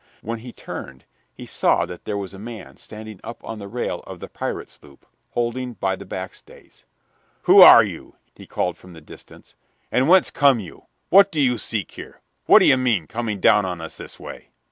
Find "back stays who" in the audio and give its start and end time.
6.07-7.61